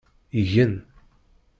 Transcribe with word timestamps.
Igen. 0.31 0.85